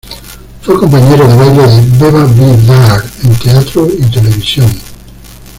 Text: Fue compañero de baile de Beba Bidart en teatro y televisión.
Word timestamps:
Fue 0.63 0.79
compañero 0.79 1.27
de 1.27 1.35
baile 1.35 1.61
de 1.61 1.97
Beba 1.99 2.25
Bidart 2.25 3.05
en 3.23 3.35
teatro 3.35 3.87
y 3.87 4.03
televisión. 4.09 4.65